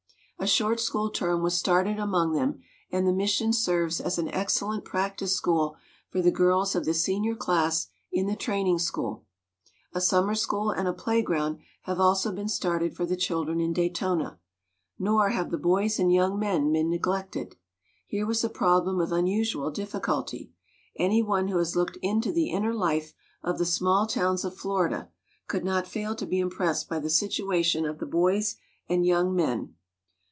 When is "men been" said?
16.39-16.89